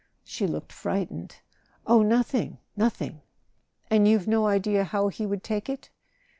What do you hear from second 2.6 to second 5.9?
nothing!" "And you've no idea how he would take